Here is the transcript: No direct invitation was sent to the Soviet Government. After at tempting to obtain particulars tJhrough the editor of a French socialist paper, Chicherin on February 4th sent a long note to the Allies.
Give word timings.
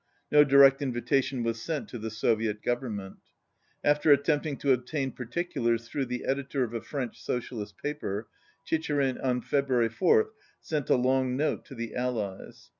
No 0.31 0.43
direct 0.43 0.81
invitation 0.81 1.43
was 1.43 1.61
sent 1.61 1.87
to 1.89 1.99
the 1.99 2.09
Soviet 2.09 2.63
Government. 2.63 3.17
After 3.83 4.11
at 4.11 4.25
tempting 4.25 4.57
to 4.57 4.73
obtain 4.73 5.11
particulars 5.11 5.87
tJhrough 5.87 6.07
the 6.07 6.25
editor 6.25 6.63
of 6.63 6.73
a 6.73 6.81
French 6.81 7.21
socialist 7.21 7.77
paper, 7.77 8.27
Chicherin 8.65 9.23
on 9.23 9.41
February 9.41 9.89
4th 9.89 10.29
sent 10.59 10.89
a 10.89 10.95
long 10.95 11.37
note 11.37 11.65
to 11.65 11.75
the 11.75 11.93
Allies. 11.93 12.69